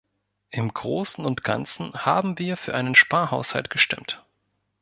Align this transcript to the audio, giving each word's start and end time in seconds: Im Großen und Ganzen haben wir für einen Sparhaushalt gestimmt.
Im 0.49 0.73
Großen 0.73 1.23
und 1.25 1.43
Ganzen 1.43 1.93
haben 1.93 2.39
wir 2.39 2.57
für 2.57 2.73
einen 2.73 2.95
Sparhaushalt 2.95 3.69
gestimmt. 3.69 4.25